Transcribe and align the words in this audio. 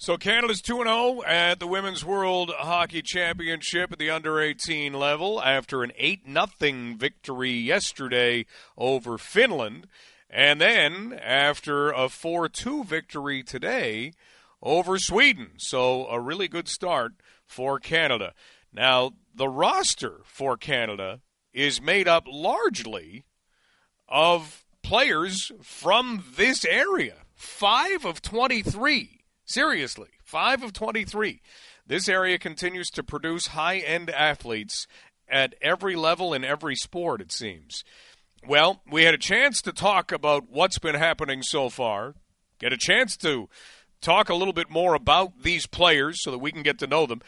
So 0.00 0.16
Canada's 0.16 0.62
2 0.62 0.78
0 0.78 1.22
at 1.24 1.60
the 1.60 1.66
Women's 1.66 2.06
World 2.06 2.50
Hockey 2.56 3.02
Championship 3.02 3.92
at 3.92 3.98
the 3.98 4.08
under 4.08 4.40
18 4.40 4.94
level 4.94 5.42
after 5.42 5.82
an 5.82 5.92
8 5.94 6.22
0 6.24 6.96
victory 6.96 7.52
yesterday 7.52 8.46
over 8.78 9.18
Finland. 9.18 9.86
And 10.30 10.58
then 10.58 11.12
after 11.12 11.90
a 11.90 12.08
4 12.08 12.48
2 12.48 12.84
victory 12.84 13.42
today 13.42 14.14
over 14.62 14.98
Sweden. 14.98 15.50
So 15.58 16.06
a 16.06 16.18
really 16.18 16.48
good 16.48 16.66
start 16.66 17.12
for 17.44 17.78
Canada. 17.78 18.32
Now, 18.72 19.10
the 19.34 19.50
roster 19.50 20.22
for 20.24 20.56
Canada 20.56 21.20
is 21.52 21.82
made 21.82 22.08
up 22.08 22.24
largely 22.26 23.26
of 24.08 24.64
players 24.82 25.52
from 25.60 26.24
this 26.36 26.64
area. 26.64 27.16
Five 27.34 28.06
of 28.06 28.22
23 28.22 29.19
Seriously, 29.50 30.10
5 30.22 30.62
of 30.62 30.72
23. 30.72 31.40
This 31.84 32.08
area 32.08 32.38
continues 32.38 32.88
to 32.90 33.02
produce 33.02 33.48
high 33.48 33.78
end 33.78 34.08
athletes 34.08 34.86
at 35.28 35.56
every 35.60 35.96
level 35.96 36.32
in 36.32 36.44
every 36.44 36.76
sport, 36.76 37.20
it 37.20 37.32
seems. 37.32 37.82
Well, 38.46 38.80
we 38.88 39.02
had 39.02 39.14
a 39.14 39.18
chance 39.18 39.60
to 39.62 39.72
talk 39.72 40.12
about 40.12 40.48
what's 40.48 40.78
been 40.78 40.94
happening 40.94 41.42
so 41.42 41.68
far, 41.68 42.14
get 42.60 42.72
a 42.72 42.76
chance 42.78 43.16
to 43.16 43.48
talk 44.00 44.28
a 44.28 44.36
little 44.36 44.52
bit 44.52 44.70
more 44.70 44.94
about 44.94 45.42
these 45.42 45.66
players 45.66 46.22
so 46.22 46.30
that 46.30 46.38
we 46.38 46.52
can 46.52 46.62
get 46.62 46.78
to 46.78 46.86
know 46.86 47.04
them. 47.06 47.20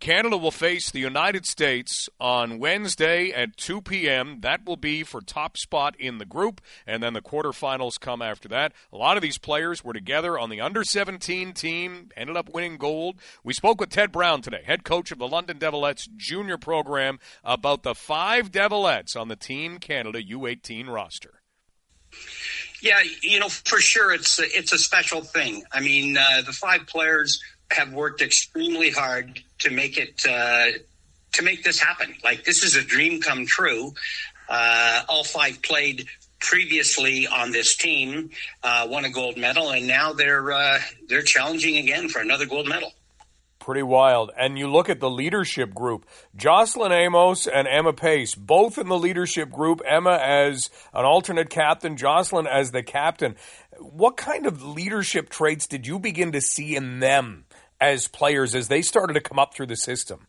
Canada 0.00 0.36
will 0.36 0.52
face 0.52 0.90
the 0.90 1.00
United 1.00 1.44
States 1.44 2.08
on 2.20 2.60
Wednesday 2.60 3.32
at 3.32 3.56
2 3.56 3.82
p.m. 3.82 4.40
That 4.42 4.64
will 4.64 4.76
be 4.76 5.02
for 5.02 5.20
top 5.20 5.56
spot 5.56 5.96
in 5.98 6.18
the 6.18 6.24
group, 6.24 6.60
and 6.86 7.02
then 7.02 7.14
the 7.14 7.20
quarterfinals 7.20 7.98
come 7.98 8.22
after 8.22 8.48
that. 8.48 8.72
A 8.92 8.96
lot 8.96 9.16
of 9.16 9.22
these 9.22 9.38
players 9.38 9.82
were 9.82 9.92
together 9.92 10.38
on 10.38 10.50
the 10.50 10.60
under 10.60 10.84
17 10.84 11.52
team, 11.52 12.10
ended 12.16 12.36
up 12.36 12.54
winning 12.54 12.76
gold. 12.76 13.16
We 13.42 13.52
spoke 13.52 13.80
with 13.80 13.90
Ted 13.90 14.12
Brown 14.12 14.40
today, 14.40 14.62
head 14.64 14.84
coach 14.84 15.10
of 15.10 15.18
the 15.18 15.26
London 15.26 15.58
Devilettes 15.58 16.08
junior 16.16 16.58
program, 16.58 17.18
about 17.42 17.82
the 17.82 17.94
five 17.94 18.52
Devilettes 18.52 19.16
on 19.16 19.26
the 19.26 19.36
Team 19.36 19.78
Canada 19.78 20.22
U18 20.22 20.86
roster. 20.88 21.40
Yeah, 22.80 23.00
you 23.20 23.40
know, 23.40 23.48
for 23.48 23.80
sure, 23.80 24.12
it's 24.12 24.38
a, 24.38 24.44
it's 24.44 24.72
a 24.72 24.78
special 24.78 25.22
thing. 25.22 25.64
I 25.72 25.80
mean, 25.80 26.16
uh, 26.16 26.42
the 26.46 26.52
five 26.52 26.86
players 26.86 27.40
have 27.72 27.92
worked 27.92 28.22
extremely 28.22 28.90
hard 28.90 29.42
to 29.60 29.70
make 29.70 29.98
it 29.98 30.24
uh, 30.28 30.78
to 31.32 31.42
make 31.42 31.64
this 31.64 31.78
happen. 31.78 32.14
Like 32.24 32.44
this 32.44 32.62
is 32.62 32.76
a 32.76 32.82
dream 32.82 33.20
come 33.20 33.46
true. 33.46 33.94
Uh, 34.48 35.02
all 35.08 35.24
five 35.24 35.60
played 35.62 36.06
previously 36.40 37.26
on 37.26 37.50
this 37.50 37.76
team, 37.76 38.30
uh, 38.62 38.86
won 38.88 39.04
a 39.04 39.10
gold 39.10 39.36
medal, 39.36 39.70
and 39.70 39.86
now 39.86 40.12
they're 40.12 40.52
uh, 40.52 40.78
they're 41.08 41.22
challenging 41.22 41.76
again 41.76 42.08
for 42.08 42.20
another 42.20 42.46
gold 42.46 42.68
medal. 42.68 42.92
Pretty 43.58 43.82
wild. 43.82 44.30
And 44.38 44.58
you 44.58 44.66
look 44.66 44.88
at 44.88 44.98
the 44.98 45.10
leadership 45.10 45.74
group 45.74 46.06
Jocelyn 46.34 46.92
Amos 46.92 47.46
and 47.46 47.68
Emma 47.68 47.92
Pace, 47.92 48.34
both 48.34 48.78
in 48.78 48.88
the 48.88 48.98
leadership 48.98 49.50
group. 49.50 49.82
Emma 49.86 50.18
as 50.22 50.70
an 50.94 51.04
alternate 51.04 51.50
captain, 51.50 51.96
Jocelyn 51.96 52.46
as 52.46 52.70
the 52.70 52.82
captain. 52.82 53.36
What 53.78 54.16
kind 54.16 54.46
of 54.46 54.62
leadership 54.62 55.28
traits 55.28 55.66
did 55.66 55.86
you 55.86 55.98
begin 55.98 56.32
to 56.32 56.40
see 56.40 56.76
in 56.76 57.00
them 57.00 57.44
as 57.80 58.08
players 58.08 58.54
as 58.54 58.68
they 58.68 58.82
started 58.82 59.14
to 59.14 59.20
come 59.20 59.38
up 59.38 59.54
through 59.54 59.66
the 59.66 59.76
system? 59.76 60.26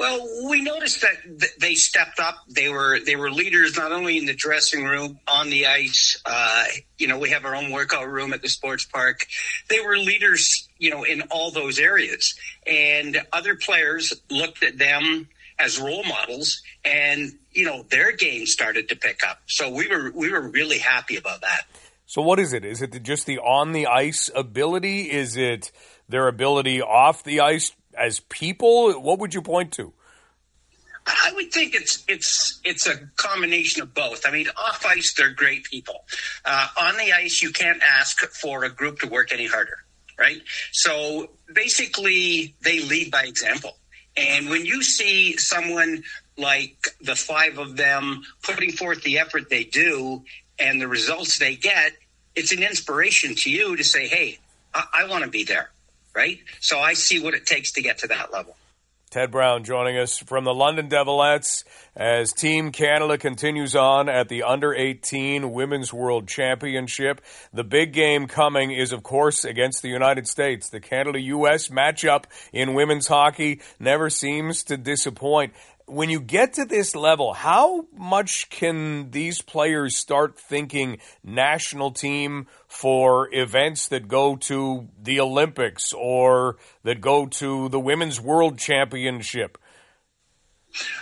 Well, 0.00 0.26
we 0.48 0.62
noticed 0.62 1.02
that 1.02 1.50
they 1.58 1.74
stepped 1.74 2.20
up. 2.20 2.36
They 2.48 2.70
were 2.70 3.00
they 3.00 3.16
were 3.16 3.30
leaders 3.30 3.76
not 3.76 3.92
only 3.92 4.16
in 4.16 4.24
the 4.24 4.32
dressing 4.32 4.84
room, 4.84 5.20
on 5.28 5.50
the 5.50 5.66
ice. 5.66 6.18
Uh, 6.24 6.64
you 6.96 7.06
know, 7.06 7.18
we 7.18 7.28
have 7.30 7.44
our 7.44 7.54
own 7.54 7.70
workout 7.70 8.08
room 8.08 8.32
at 8.32 8.40
the 8.40 8.48
sports 8.48 8.86
park. 8.86 9.26
They 9.68 9.80
were 9.80 9.98
leaders, 9.98 10.68
you 10.78 10.88
know, 10.88 11.02
in 11.02 11.20
all 11.30 11.50
those 11.50 11.78
areas. 11.78 12.34
And 12.66 13.20
other 13.30 13.56
players 13.56 14.14
looked 14.30 14.62
at 14.62 14.78
them 14.78 15.28
as 15.58 15.78
role 15.78 16.04
models, 16.04 16.62
and 16.82 17.32
you 17.52 17.66
know, 17.66 17.84
their 17.90 18.12
game 18.12 18.46
started 18.46 18.88
to 18.88 18.96
pick 18.96 19.20
up. 19.22 19.40
So 19.48 19.68
we 19.68 19.86
were 19.86 20.10
we 20.14 20.32
were 20.32 20.48
really 20.48 20.78
happy 20.78 21.16
about 21.16 21.42
that. 21.42 21.64
So 22.10 22.22
what 22.22 22.40
is 22.40 22.52
it? 22.52 22.64
Is 22.64 22.82
it 22.82 23.04
just 23.04 23.26
the 23.26 23.38
on 23.38 23.70
the 23.70 23.86
ice 23.86 24.28
ability? 24.34 25.12
Is 25.12 25.36
it 25.36 25.70
their 26.08 26.26
ability 26.26 26.82
off 26.82 27.22
the 27.22 27.38
ice 27.38 27.70
as 27.96 28.18
people? 28.18 29.00
What 29.00 29.20
would 29.20 29.32
you 29.32 29.42
point 29.42 29.70
to? 29.74 29.92
I 31.06 31.30
would 31.36 31.52
think 31.52 31.76
it's 31.76 32.02
it's 32.08 32.60
it's 32.64 32.88
a 32.88 32.96
combination 33.14 33.82
of 33.82 33.94
both. 33.94 34.26
I 34.26 34.32
mean, 34.32 34.48
off 34.60 34.84
ice 34.84 35.14
they're 35.14 35.30
great 35.32 35.62
people. 35.66 36.04
Uh, 36.44 36.66
on 36.82 36.96
the 36.96 37.12
ice, 37.12 37.42
you 37.42 37.52
can't 37.52 37.80
ask 37.80 38.18
for 38.32 38.64
a 38.64 38.70
group 38.70 38.98
to 39.02 39.06
work 39.06 39.32
any 39.32 39.46
harder, 39.46 39.78
right? 40.18 40.42
So 40.72 41.30
basically, 41.54 42.56
they 42.64 42.80
lead 42.80 43.12
by 43.12 43.22
example. 43.22 43.76
And 44.16 44.50
when 44.50 44.66
you 44.66 44.82
see 44.82 45.36
someone 45.36 46.02
like 46.36 46.88
the 47.00 47.14
five 47.14 47.58
of 47.58 47.76
them 47.76 48.22
putting 48.42 48.72
forth 48.72 49.02
the 49.02 49.20
effort 49.20 49.48
they 49.48 49.62
do 49.62 50.24
and 50.60 50.80
the 50.80 50.88
results 50.88 51.38
they 51.38 51.56
get, 51.56 51.92
it's 52.34 52.52
an 52.52 52.62
inspiration 52.62 53.34
to 53.36 53.50
you 53.50 53.76
to 53.76 53.84
say, 53.84 54.06
"Hey, 54.08 54.38
I, 54.74 54.84
I 54.92 55.04
want 55.08 55.24
to 55.24 55.30
be 55.30 55.44
there." 55.44 55.70
right? 56.14 56.38
So 56.60 56.78
I 56.78 56.94
see 56.94 57.18
what 57.18 57.34
it 57.34 57.46
takes 57.46 57.72
to 57.72 57.82
get 57.82 57.98
to 57.98 58.08
that 58.08 58.32
level. 58.32 58.56
Ted 59.10 59.32
Brown 59.32 59.64
joining 59.64 59.98
us 59.98 60.18
from 60.18 60.44
the 60.44 60.54
London 60.54 60.88
Devilettes 60.88 61.64
as 61.96 62.32
Team 62.32 62.70
Canada 62.70 63.18
continues 63.18 63.74
on 63.74 64.08
at 64.08 64.28
the 64.28 64.44
Under 64.44 64.72
18 64.72 65.50
Women's 65.50 65.92
World 65.92 66.28
Championship. 66.28 67.20
The 67.52 67.64
big 67.64 67.92
game 67.92 68.28
coming 68.28 68.70
is, 68.70 68.92
of 68.92 69.02
course, 69.02 69.44
against 69.44 69.82
the 69.82 69.88
United 69.88 70.28
States. 70.28 70.68
The 70.68 70.78
Canada 70.78 71.18
US 71.18 71.68
matchup 71.68 72.26
in 72.52 72.74
women's 72.74 73.08
hockey 73.08 73.62
never 73.80 74.10
seems 74.10 74.62
to 74.64 74.76
disappoint 74.76 75.54
when 75.90 76.08
you 76.08 76.20
get 76.20 76.54
to 76.54 76.64
this 76.64 76.94
level, 76.94 77.32
how 77.32 77.86
much 77.96 78.48
can 78.48 79.10
these 79.10 79.42
players 79.42 79.96
start 79.96 80.38
thinking 80.38 80.98
national 81.24 81.90
team 81.90 82.46
for 82.68 83.28
events 83.34 83.88
that 83.88 84.06
go 84.06 84.36
to 84.36 84.88
the 85.02 85.20
Olympics 85.20 85.92
or 85.92 86.56
that 86.84 87.00
go 87.00 87.26
to 87.26 87.68
the 87.68 87.80
Women's 87.80 88.20
World 88.20 88.58
Championship? 88.58 89.58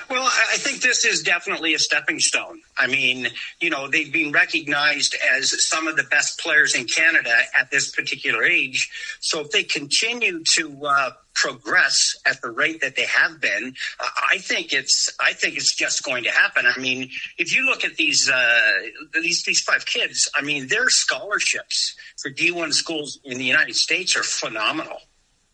Well, 0.09 0.25
I 0.25 0.57
think 0.57 0.81
this 0.81 1.05
is 1.05 1.23
definitely 1.23 1.75
a 1.75 1.79
stepping 1.79 2.19
stone. 2.19 2.63
I 2.79 2.87
mean, 2.87 3.29
you 3.61 3.69
know, 3.69 3.89
they've 3.89 4.13
been 4.13 4.33
recognized 4.33 5.15
as 5.35 5.69
some 5.69 5.87
of 5.87 5.97
the 5.97 6.05
best 6.05 6.41
players 6.41 6.75
in 6.75 6.87
Canada 6.87 7.35
at 7.59 7.71
this 7.71 7.91
particular 7.91 8.45
age. 8.45 8.91
So 9.21 9.41
if 9.41 9.51
they 9.51 9.65
continue 9.65 10.43
to 10.57 10.87
uh, 10.87 11.11
progress 11.35 12.17
at 12.27 12.41
the 12.41 12.51
rate 12.51 12.81
that 12.81 12.97
they 12.97 13.05
have 13.05 13.41
been, 13.41 13.75
I 14.01 14.39
think 14.39 14.73
it's 14.73 15.11
I 15.21 15.35
think 15.35 15.57
it's 15.57 15.75
just 15.75 16.03
going 16.03 16.25
to 16.25 16.31
happen. 16.31 16.65
I 16.67 16.79
mean, 16.81 17.11
if 17.37 17.55
you 17.55 17.67
look 17.67 17.85
at 17.85 17.97
these 17.97 18.31
uh, 18.31 18.71
these 19.15 19.45
these 19.45 19.61
five 19.61 19.85
kids, 19.85 20.31
I 20.35 20.43
mean, 20.43 20.69
their 20.69 20.89
scholarships 20.89 21.95
for 22.17 22.31
D 22.31 22.51
one 22.51 22.73
schools 22.73 23.19
in 23.25 23.37
the 23.37 23.45
United 23.45 23.77
States 23.77 24.17
are 24.17 24.23
phenomenal 24.23 25.01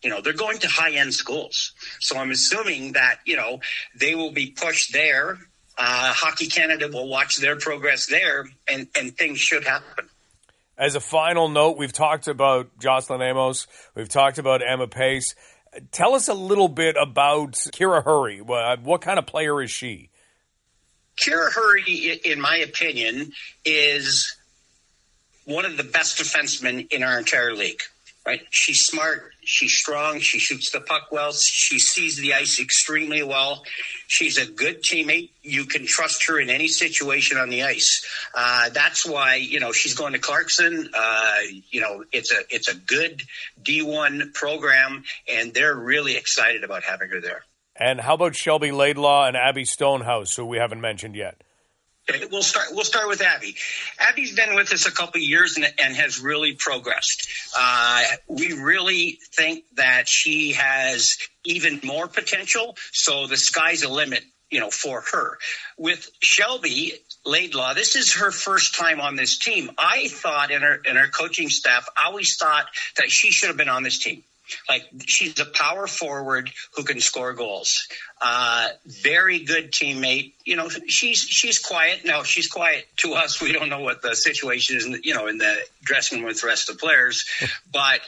you 0.05 0.11
know 0.11 0.21
they're 0.21 0.33
going 0.33 0.59
to 0.59 0.67
high 0.67 0.91
end 0.91 1.13
schools. 1.13 1.73
So 1.99 2.15
i'm 2.17 2.29
assuming 2.29 2.93
that 2.93 3.17
you 3.25 3.35
know 3.35 3.59
they 3.99 4.13
will 4.13 4.31
be 4.31 4.51
pushed 4.51 4.93
there. 4.93 5.39
Uh, 5.77 6.13
hockey 6.13 6.45
canada 6.45 6.87
will 6.93 7.09
watch 7.09 7.37
their 7.37 7.55
progress 7.55 8.05
there 8.05 8.45
and 8.67 8.87
and 8.95 9.17
things 9.17 9.39
should 9.39 9.65
happen. 9.65 10.07
As 10.77 10.93
a 10.93 10.99
final 10.99 11.49
note 11.49 11.77
we've 11.77 11.91
talked 11.91 12.27
about 12.27 12.77
jocelyn 12.77 13.23
amos. 13.23 13.65
We've 13.95 14.07
talked 14.07 14.37
about 14.37 14.61
emma 14.65 14.87
pace. 14.87 15.33
Tell 15.91 16.13
us 16.13 16.27
a 16.27 16.35
little 16.35 16.69
bit 16.69 16.95
about 17.01 17.53
kira 17.53 18.03
hurry. 18.03 18.41
What 18.41 19.01
kind 19.01 19.17
of 19.17 19.25
player 19.25 19.59
is 19.61 19.71
she? 19.71 20.11
Kira 21.17 21.51
hurry 21.51 22.19
in 22.23 22.39
my 22.39 22.57
opinion 22.57 23.31
is 23.65 24.37
one 25.45 25.65
of 25.65 25.77
the 25.77 25.83
best 25.83 26.19
defensemen 26.19 26.91
in 26.91 27.01
our 27.01 27.17
entire 27.17 27.55
league 27.55 27.81
right? 28.25 28.41
She's 28.49 28.81
smart. 28.81 29.31
She's 29.43 29.73
strong. 29.73 30.19
She 30.19 30.39
shoots 30.39 30.71
the 30.71 30.81
puck 30.81 31.11
well. 31.11 31.31
She 31.31 31.77
sees 31.77 32.17
the 32.17 32.33
ice 32.33 32.59
extremely 32.59 33.21
well. 33.21 33.63
She's 34.07 34.37
a 34.37 34.45
good 34.45 34.81
teammate. 34.81 35.29
You 35.43 35.65
can 35.65 35.85
trust 35.85 36.27
her 36.27 36.39
in 36.39 36.49
any 36.49 36.67
situation 36.67 37.37
on 37.37 37.49
the 37.49 37.63
ice. 37.63 38.05
Uh, 38.33 38.69
that's 38.69 39.05
why 39.05 39.35
you 39.35 39.59
know 39.59 39.71
she's 39.71 39.93
going 39.93 40.13
to 40.13 40.19
Clarkson. 40.19 40.89
Uh, 40.93 41.37
you 41.69 41.81
know 41.81 42.03
it's 42.11 42.31
a 42.31 42.39
it's 42.49 42.67
a 42.67 42.75
good 42.75 43.21
D1 43.61 44.33
program, 44.33 45.03
and 45.31 45.53
they're 45.53 45.75
really 45.75 46.17
excited 46.17 46.63
about 46.63 46.83
having 46.83 47.09
her 47.09 47.21
there. 47.21 47.43
And 47.75 47.99
how 47.99 48.13
about 48.13 48.35
Shelby 48.35 48.71
Laidlaw 48.71 49.27
and 49.27 49.35
Abby 49.35 49.65
Stonehouse, 49.65 50.35
who 50.35 50.45
we 50.45 50.57
haven't 50.57 50.81
mentioned 50.81 51.15
yet? 51.15 51.41
We'll 52.31 52.43
start. 52.43 52.67
We'll 52.71 52.85
start 52.85 53.07
with 53.07 53.21
Abby. 53.21 53.55
Abby's 53.99 54.35
been 54.35 54.53
with 54.53 54.71
us 54.71 54.85
a 54.85 54.91
couple 54.91 55.19
years 55.21 55.57
and, 55.57 55.65
and, 55.83 55.95
has 55.95 56.19
really 56.19 56.53
progressed. 56.53 57.27
Uh, 57.57 58.03
we 58.27 58.53
really 58.53 59.17
think 59.33 59.63
that 59.75 60.07
she 60.07 60.53
has 60.53 61.17
even 61.45 61.79
more 61.83 62.07
potential. 62.07 62.77
So 62.91 63.25
the 63.25 63.37
sky's 63.37 63.81
the 63.81 63.89
limit, 63.89 64.23
you 64.51 64.59
know, 64.59 64.69
for 64.69 65.01
her. 65.13 65.39
With 65.79 66.07
Shelby, 66.19 66.93
Laidlaw. 67.25 67.73
This 67.73 67.95
is 67.95 68.13
her 68.15 68.31
first 68.31 68.75
time 68.75 69.01
on 69.01 69.15
this 69.15 69.39
team. 69.39 69.71
I 69.77 70.07
thought 70.07 70.51
in 70.51 70.61
her 70.61 70.75
in 70.75 70.95
her 70.95 71.07
coaching 71.07 71.49
staff, 71.49 71.87
always 72.03 72.35
thought 72.35 72.65
that 72.97 73.09
she 73.09 73.31
should 73.31 73.47
have 73.47 73.57
been 73.57 73.69
on 73.69 73.81
this 73.81 73.97
team. 73.97 74.23
Like 74.69 74.83
she's 75.05 75.39
a 75.39 75.45
power 75.45 75.87
forward 75.87 76.51
who 76.75 76.83
can 76.83 76.99
score 76.99 77.33
goals. 77.33 77.87
Uh, 78.21 78.69
very 78.85 79.39
good 79.39 79.71
teammate. 79.71 80.33
You 80.43 80.55
know, 80.55 80.69
she's 80.87 81.19
she's 81.19 81.59
quiet. 81.59 82.05
No, 82.05 82.23
she's 82.23 82.47
quiet 82.47 82.85
to 82.97 83.13
us. 83.13 83.41
We 83.41 83.51
don't 83.51 83.69
know 83.69 83.81
what 83.81 84.01
the 84.01 84.15
situation 84.15 84.77
is. 84.77 84.85
In, 84.85 84.99
you 85.03 85.13
know, 85.13 85.27
in 85.27 85.37
the 85.37 85.57
dressing 85.83 86.19
room 86.19 86.27
with 86.27 86.41
the 86.41 86.47
rest 86.47 86.69
of 86.69 86.77
the 86.77 86.79
players, 86.79 87.25
but 87.71 88.01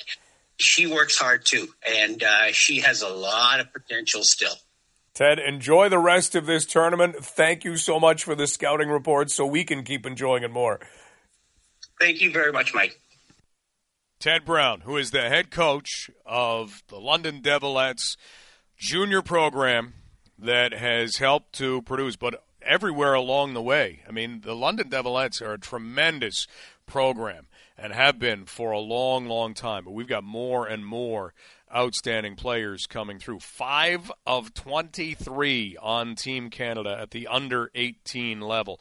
she 0.57 0.88
works 0.88 1.18
hard 1.18 1.45
too, 1.45 1.68
and 1.88 2.24
uh, 2.24 2.51
she 2.51 2.81
has 2.81 3.01
a 3.01 3.10
lot 3.10 3.60
of 3.60 3.72
potential 3.74 4.22
still. 4.24 4.56
Ted, 5.13 5.39
enjoy 5.39 5.89
the 5.89 5.98
rest 5.98 6.36
of 6.36 6.45
this 6.45 6.63
tournament. 6.63 7.16
Thank 7.16 7.63
you 7.63 7.75
so 7.78 8.00
much 8.00 8.24
for 8.24 8.36
the 8.36 8.45
scouting 8.45 8.89
report 8.89 9.31
so 9.31 9.48
we 9.48 9.63
can 9.63 9.84
keep 9.84 10.06
enjoying 10.06 10.44
it 10.44 10.51
more. 10.51 10.80
Thank 12.00 12.22
you 12.22 12.31
very 12.31 12.51
much, 12.51 12.75
Mike. 12.75 13.00
Ted 14.19 14.46
Brown, 14.46 14.81
who 14.81 14.98
is 14.98 15.12
the 15.12 15.30
head 15.30 15.52
coach 15.52 16.10
of 16.25 16.81
the 16.88 17.00
London 17.00 17.40
Devilettes 17.40 18.18
junior 18.75 19.22
program 19.22 19.94
that 20.40 20.74
has 20.74 21.18
helped 21.18 21.54
to 21.54 21.84
produce, 21.84 22.16
but 22.16 22.44
everywhere 22.64 23.14
along 23.14 23.54
the 23.54 23.62
way. 23.62 24.02
I 24.08 24.12
mean, 24.12 24.42
the 24.42 24.56
London 24.56 24.90
Devilettes 24.90 25.40
are 25.42 25.54
a 25.54 25.60
tremendous 25.60 26.48
program 26.88 27.46
and 27.78 27.94
have 27.94 28.18
been 28.18 28.46
for 28.46 28.72
a 28.72 28.80
long, 28.80 29.28
long 29.28 29.54
time. 29.54 29.84
But 29.84 29.94
we've 29.94 30.08
got 30.08 30.24
more 30.24 30.66
and 30.66 30.84
more 30.84 31.36
outstanding 31.74 32.36
players 32.36 32.88
coming 32.88 33.20
through. 33.20 33.40
Five 33.40 34.12
of 34.25 34.54
23 34.56 35.78
on 35.80 36.16
Team 36.16 36.50
Canada 36.50 36.98
at 37.00 37.12
the 37.12 37.28
under 37.28 37.70
18 37.75 38.42
level. 38.42 38.80